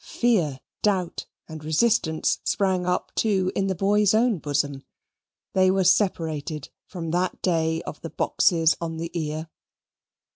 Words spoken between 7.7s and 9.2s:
of the boxes on the